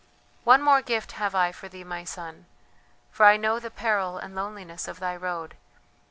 "One 0.45 0.63
more 0.63 0.81
gift 0.81 1.11
have 1.11 1.35
I 1.35 1.51
for 1.51 1.69
thee, 1.69 1.83
my 1.83 2.05
son, 2.05 2.47
for 3.11 3.23
I 3.27 3.37
know 3.37 3.59
the 3.59 3.69
peril 3.69 4.17
and 4.17 4.33
loneliness 4.33 4.87
of 4.87 4.99
thy 4.99 5.15
road. 5.15 5.55